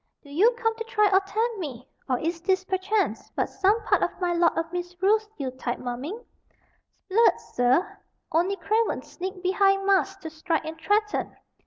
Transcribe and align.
"Do 0.23 0.31
you 0.31 0.49
come 0.57 0.75
to 0.77 0.83
try 0.85 1.11
or 1.13 1.19
tempt 1.19 1.59
me, 1.59 1.87
or 2.09 2.17
is 2.17 2.41
this 2.41 2.63
perchance 2.65 3.29
but 3.35 3.45
some 3.47 3.83
part 3.83 4.01
of 4.01 4.19
my 4.19 4.33
Lord 4.33 4.57
of 4.57 4.73
Misrule's 4.73 5.29
Yule 5.37 5.51
tide 5.51 5.77
mumming? 5.79 6.19
'Sblood, 7.11 7.39
sir; 7.53 7.99
only 8.31 8.55
cravens 8.55 9.05
sneak 9.11 9.43
behind 9.43 9.85
masks 9.85 10.19
to 10.23 10.31
strike 10.31 10.65
and 10.65 10.81
threaten. 10.81 11.37